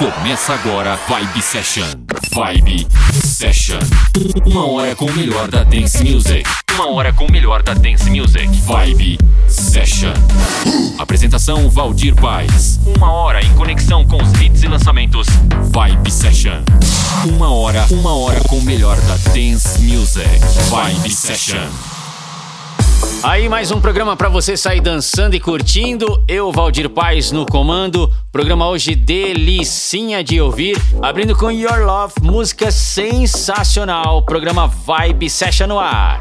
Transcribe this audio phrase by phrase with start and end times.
[0.00, 1.84] Começa agora Vibe Session.
[2.32, 2.86] Vibe
[3.22, 3.78] Session.
[4.46, 6.42] Uma hora com o melhor da Dance Music.
[6.72, 8.48] Uma hora com o melhor da Dance Music.
[8.62, 10.14] Vibe Session.
[10.98, 12.80] Apresentação Valdir Paz.
[12.96, 15.26] Uma hora em conexão com os hits e lançamentos.
[15.70, 16.62] Vibe Session.
[17.26, 20.40] Uma hora, uma hora com o melhor da Dance Music.
[20.70, 21.68] Vibe Session.
[23.22, 26.24] Aí mais um programa para você sair dançando e curtindo.
[26.26, 28.10] Eu, Valdir Paz, no comando.
[28.32, 30.80] Programa hoje delicinha de ouvir.
[31.02, 34.24] Abrindo com Your Love, música sensacional.
[34.24, 36.20] Programa Vibe Session no ar.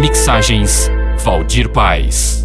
[0.00, 0.90] Mixagens
[1.24, 2.44] Valdir Paz.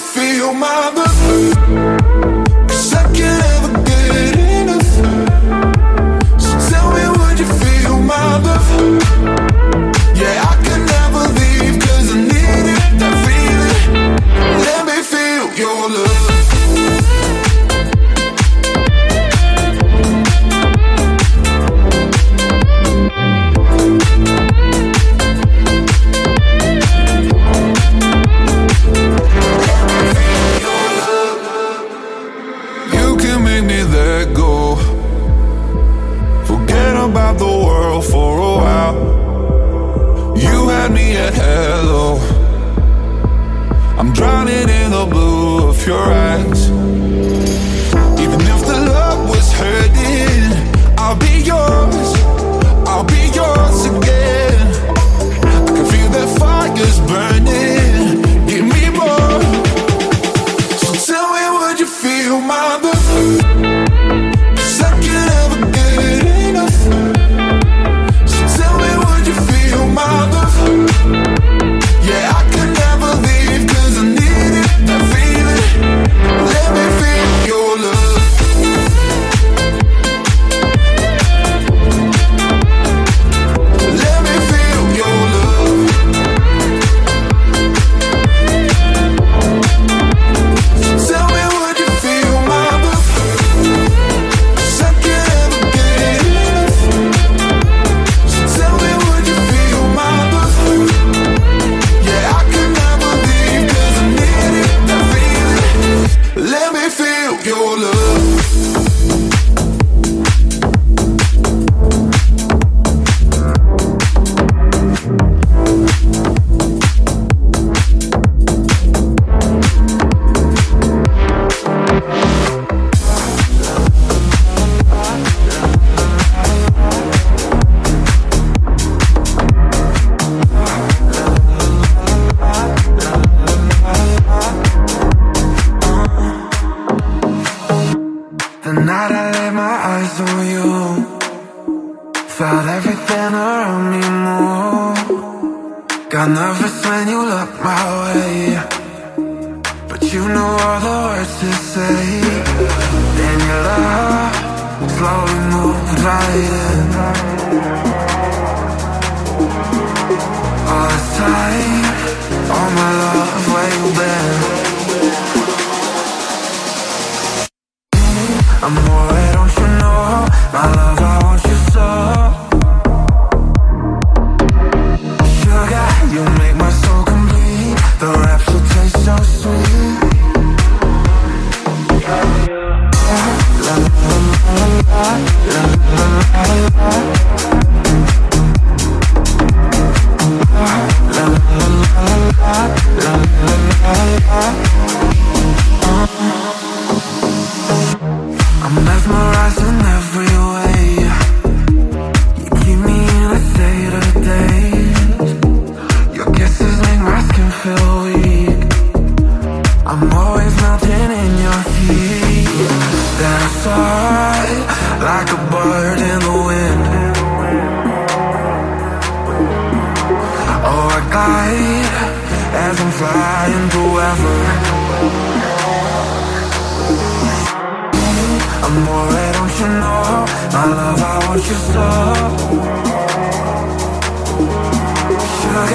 [0.00, 1.89] Feel my love?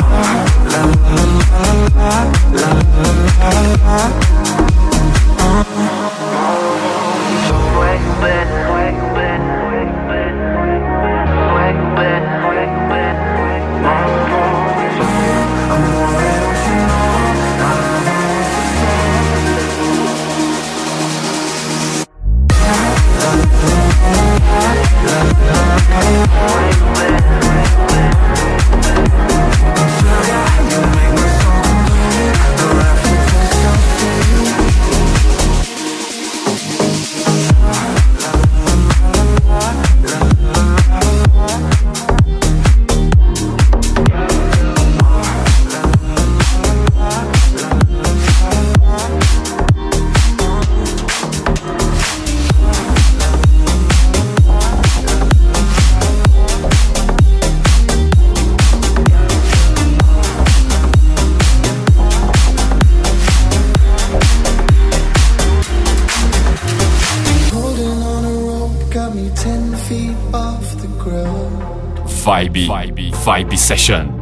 [0.10, 0.42] ah,
[0.72, 2.22] La la la la la
[2.58, 2.72] la la
[3.40, 4.00] la la
[7.48, 8.57] Don't wait,
[73.68, 74.17] session.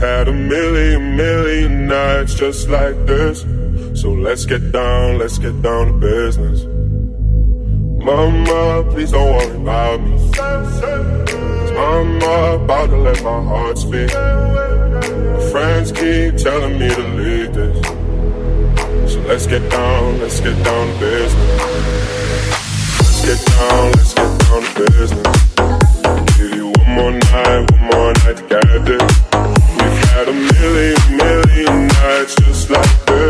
[0.00, 3.42] Had a million, million nights just like this.
[4.00, 6.64] So let's get down, let's get down to business.
[8.02, 10.16] Mama, please don't worry about me.
[11.76, 14.10] I'm about to let my heart speak.
[14.14, 19.12] My friends keep telling me to leave this.
[19.12, 21.60] So let's get down, let's get down to business.
[22.98, 26.38] Let's get down, let's get down to business.
[26.38, 29.49] Give you one more night, one more night to get this.
[30.20, 33.29] Had a million, million nights just like this.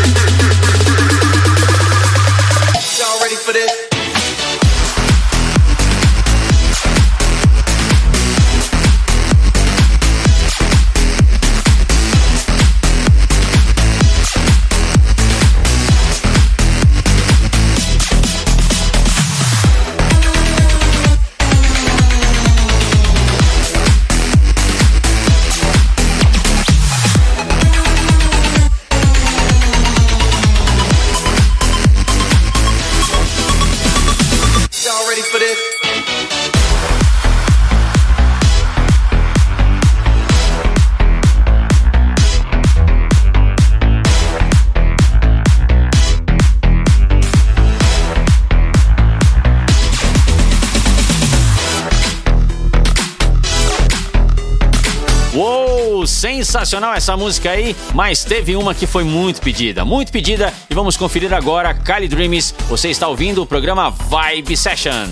[56.51, 60.97] Sensacional essa música aí, mas teve uma que foi muito pedida, muito pedida e vamos
[60.97, 62.53] conferir agora Kylie Dreams.
[62.67, 65.07] Você está ouvindo o programa Vibe Session.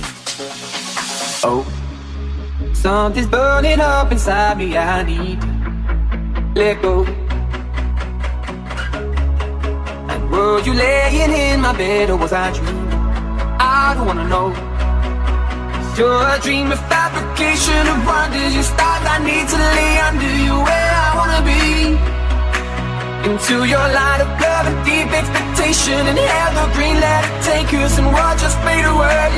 [1.41, 1.63] Oh.
[2.73, 7.06] Something's burning up inside me, I need to let go.
[10.10, 12.89] And were you laying in my bed or was I dreaming?
[13.62, 14.52] I don't wanna know.
[15.97, 20.88] You're a dream of fabrication of wonders, you stars I need to lay under you
[21.30, 21.98] wanna be.
[23.30, 28.38] Into your light of love and deep expectation and evergreen, let it take and we'll
[28.44, 29.30] just fade away.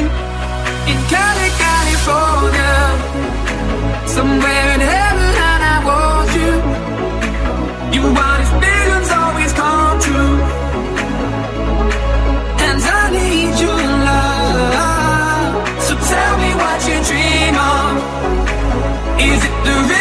[0.91, 2.75] In Cali, California,
[4.15, 6.51] somewhere in heaven, and I want you.
[7.95, 10.37] You want his visions always come true.
[12.65, 15.53] And I need you in love.
[15.85, 17.91] So tell me what you dream of.
[19.29, 20.00] Is it the river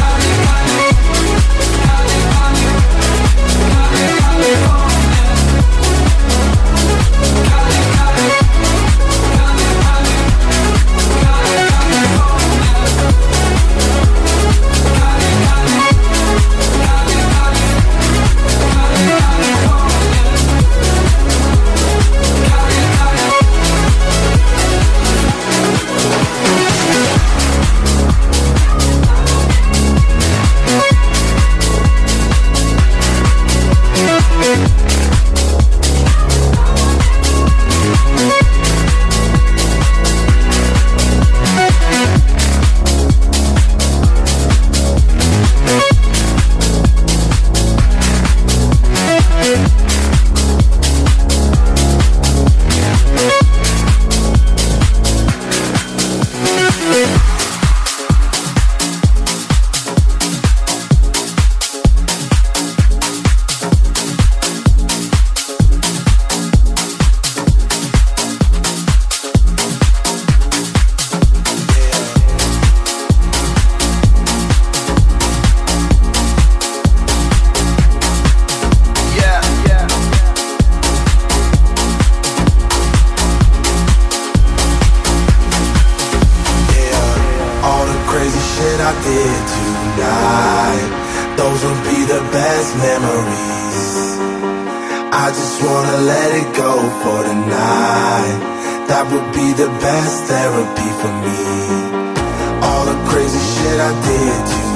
[104.07, 104.71] did you?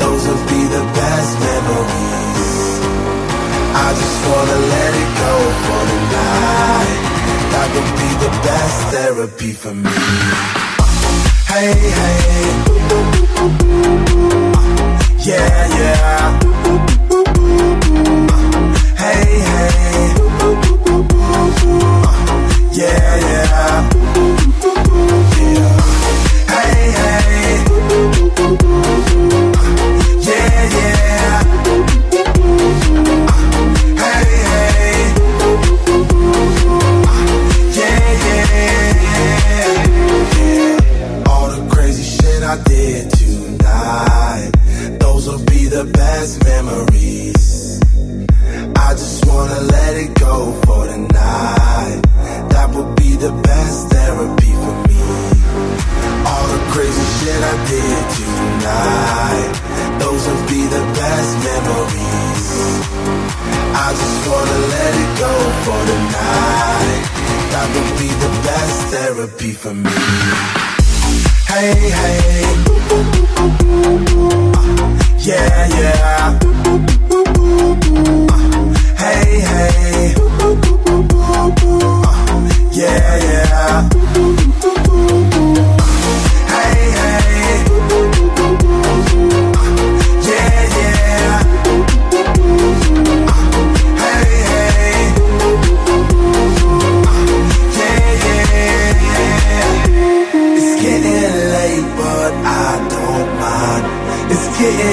[0.00, 2.68] Those would be the best memories.
[3.76, 5.34] I just wanna let it go
[5.64, 7.00] for the night.
[7.52, 9.96] That would be the best therapy for me.
[11.52, 12.46] Hey, hey.
[15.30, 16.22] Yeah, yeah.
[19.02, 20.02] Hey, hey.
[22.72, 23.53] Yeah, yeah.
[69.64, 69.90] for me.
[71.48, 72.53] Hey, hey.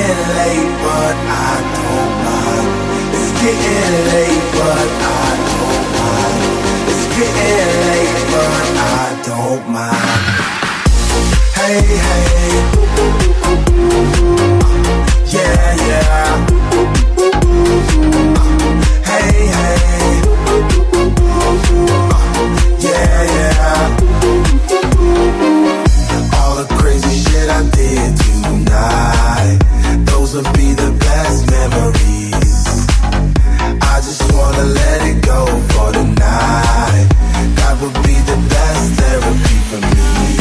[0.02, 2.70] getting late, but I don't mind.
[3.18, 6.42] It's getting late, but I don't mind.
[6.92, 10.24] It's getting late, but I don't mind.
[11.60, 12.52] Hey, hey.
[15.36, 16.32] Yeah, yeah.
[19.10, 19.80] Hey, hey.
[22.86, 23.90] Yeah, yeah.
[26.40, 29.41] All the crazy shit I did tonight
[30.32, 32.88] those would be the best memories.
[33.82, 37.08] I just wanna let it go for the night.
[37.56, 40.41] That would be the best therapy for me.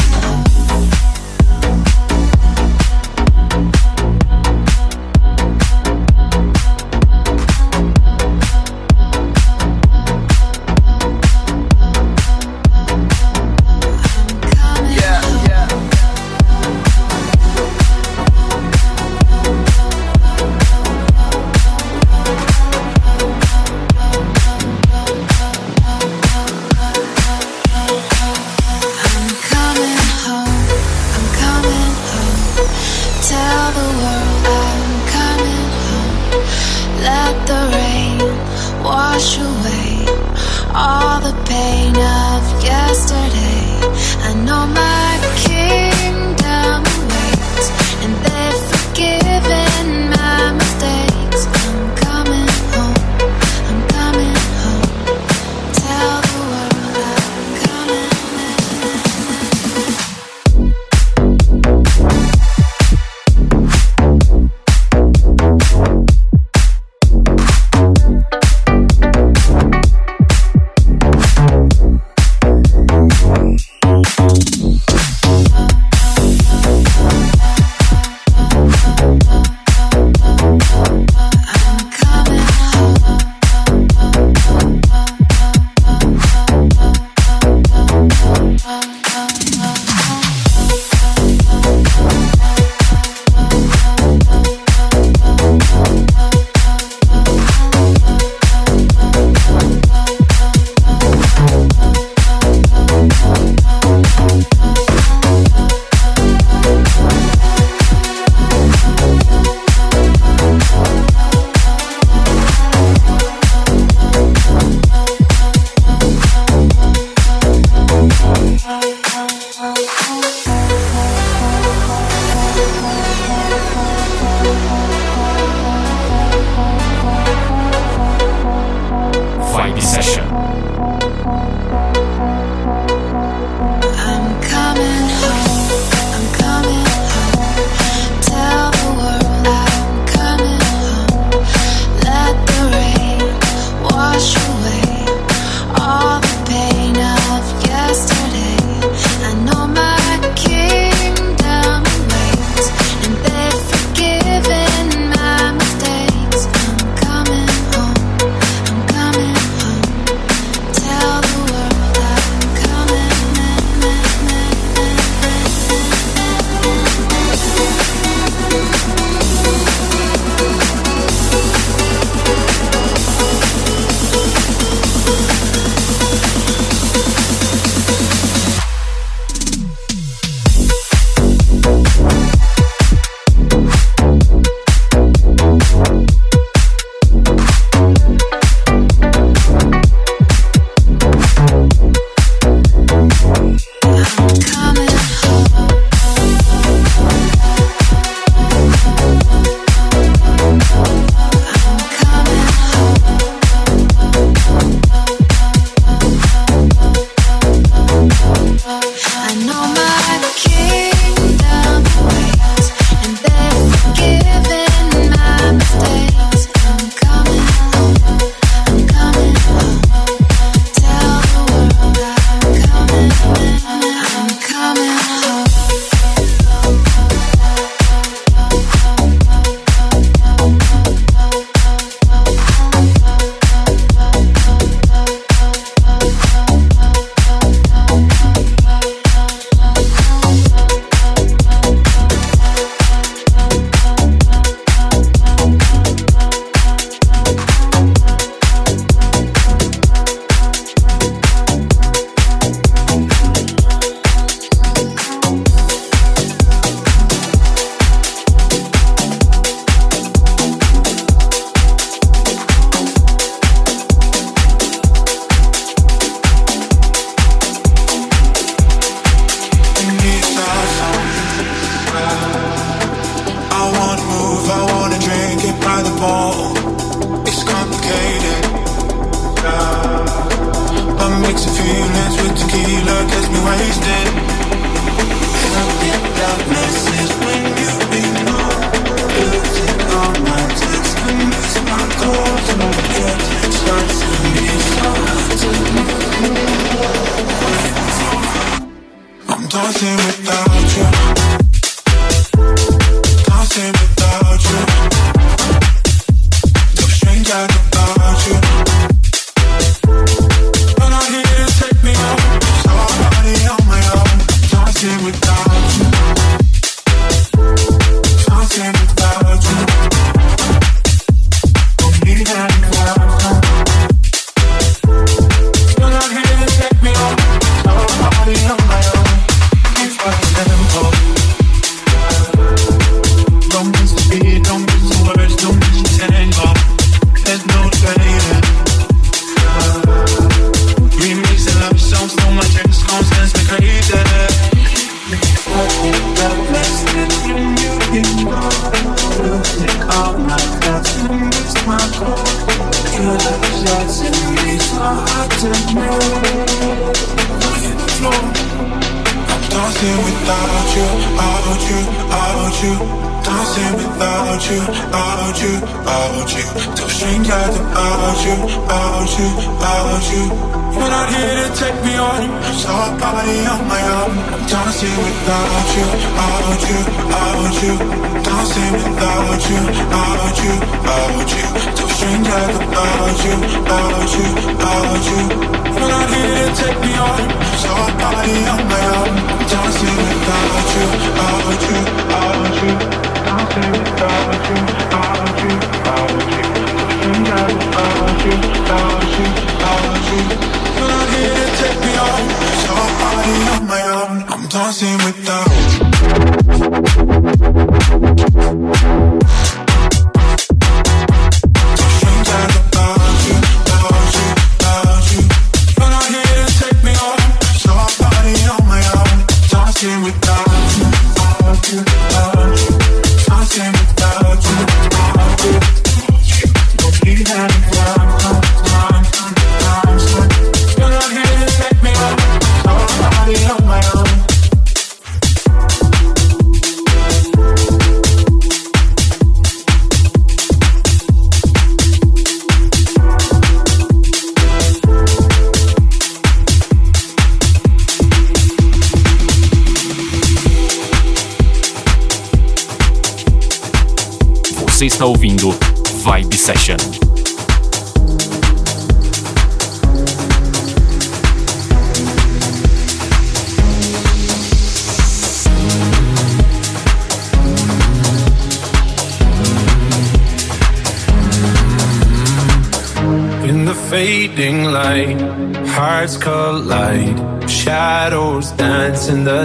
[286.21, 286.60] down.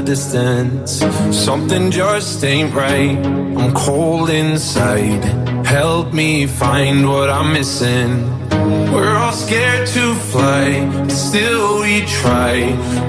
[0.06, 1.02] distance.
[1.32, 3.18] Something just ain't right.
[3.58, 5.24] I'm cold inside.
[5.66, 8.10] Help me find what I'm missing.
[8.92, 12.54] We're all scared to fly, but still we try.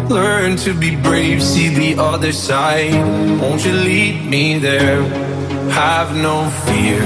[0.09, 2.93] Learn to be brave, see the other side.
[3.39, 5.03] Won't you lead me there?
[5.69, 6.99] Have no fear.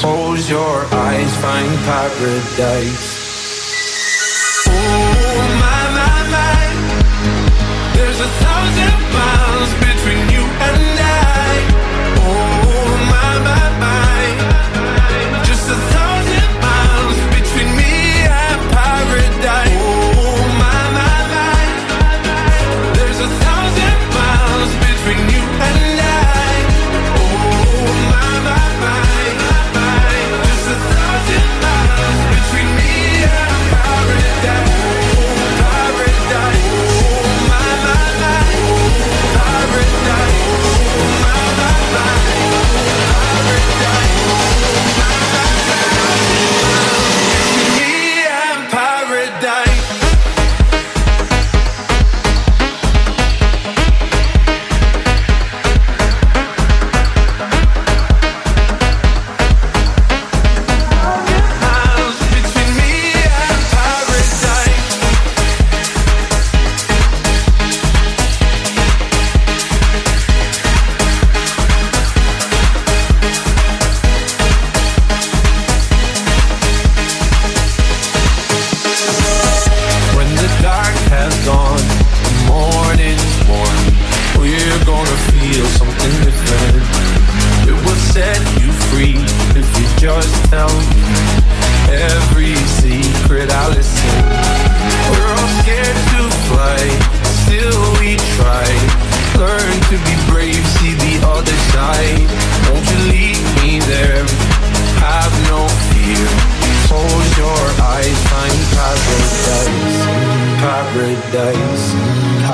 [0.00, 3.13] Close your eyes, find paradise.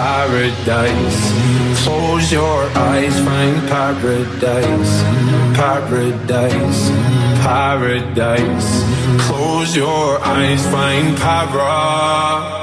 [0.01, 1.20] paradise.
[1.84, 4.94] Close your eyes, find paradise,
[5.61, 6.80] paradise,
[7.44, 8.70] paradise.
[9.26, 12.59] Close your eyes, find paradise.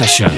[0.00, 0.29] session.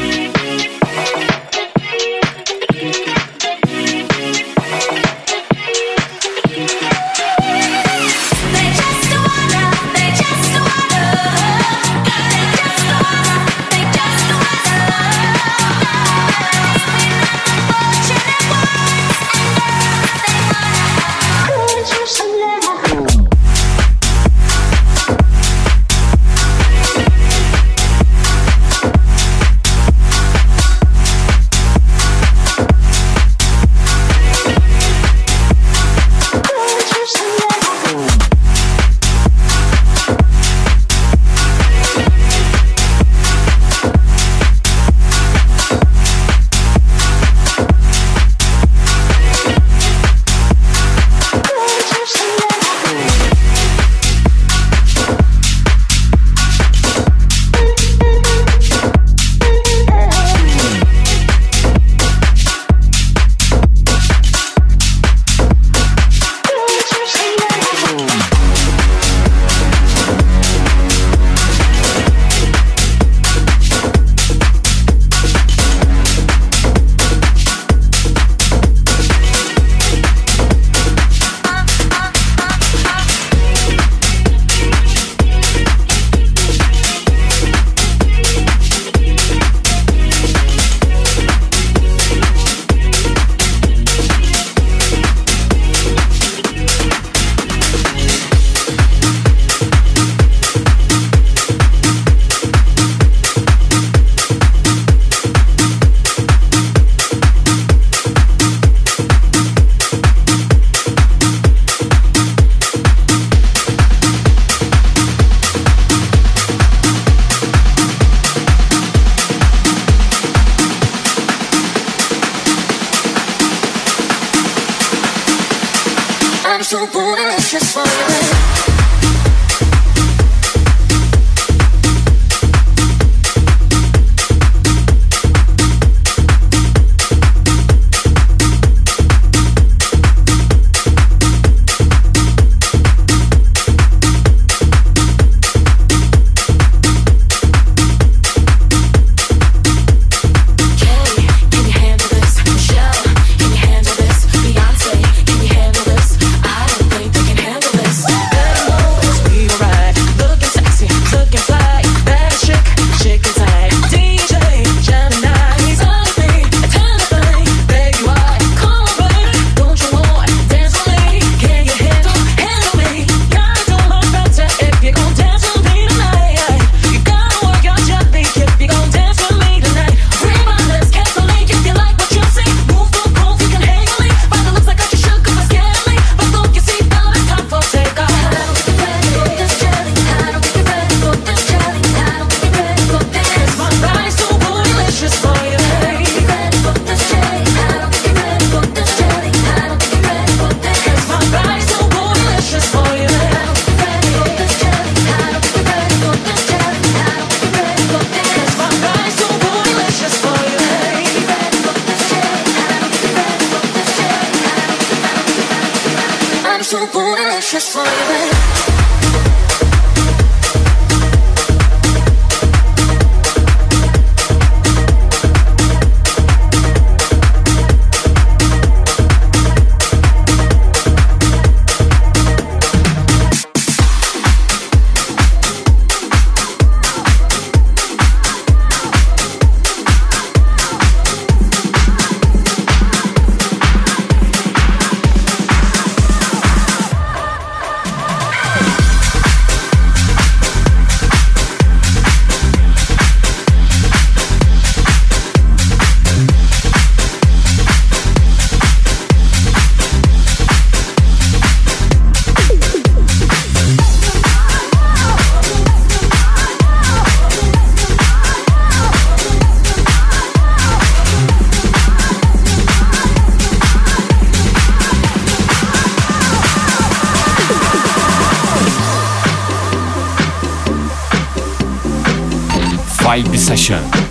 [283.54, 284.01] Session.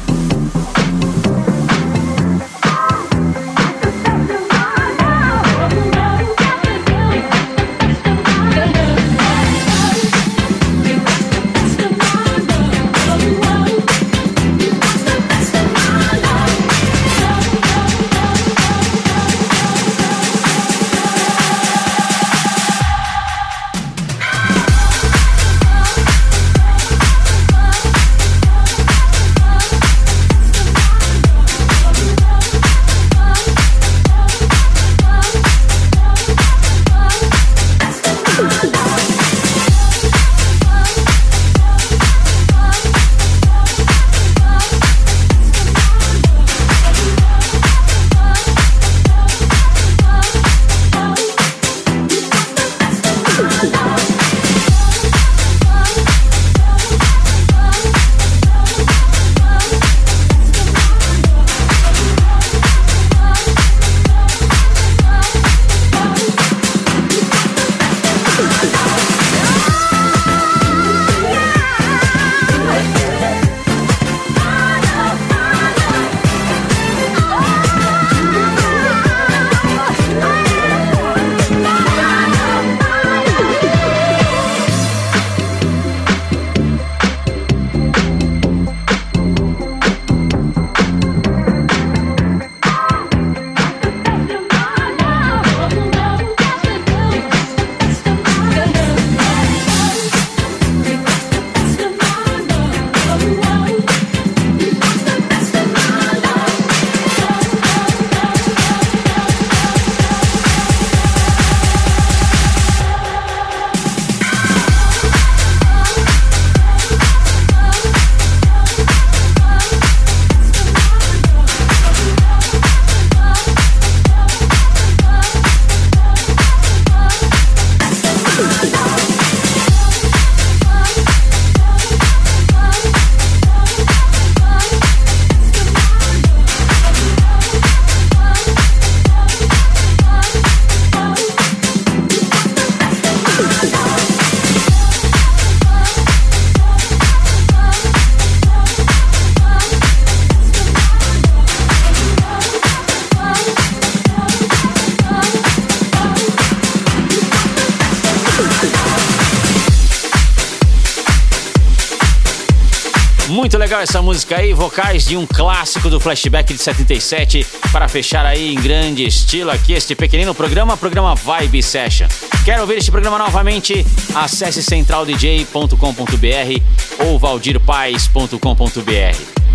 [163.71, 168.53] Legal essa música aí, vocais de um clássico do flashback de 77 para fechar aí
[168.53, 172.07] em grande estilo aqui este pequenino programa, programa Vibe Session.
[172.43, 173.87] Quer ouvir este programa novamente?
[174.13, 178.35] Acesse centraldj.com.br ou valdirpaes.com.br.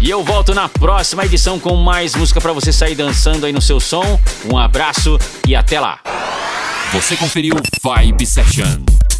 [0.01, 3.61] E eu volto na próxima edição com mais música para você sair dançando aí no
[3.61, 4.19] seu som.
[4.51, 6.01] Um abraço e até lá.
[6.91, 7.55] Você conferiu
[7.85, 8.96] Vibe Session.